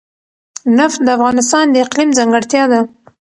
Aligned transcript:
نفت 0.77 0.99
د 1.05 1.07
افغانستان 1.17 1.65
د 1.71 1.75
اقلیم 1.85 2.09
ځانګړتیا 2.17 2.63
ده. 2.71 2.81